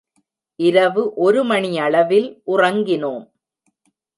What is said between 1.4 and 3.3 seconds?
மணியளவில் உறங்கினோம்.